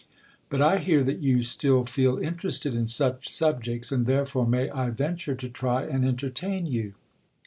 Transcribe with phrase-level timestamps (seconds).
[0.49, 4.89] But I hear that you still feel interested in such subjects, and therefore may I
[4.89, 6.95] venture to try and entertain you?"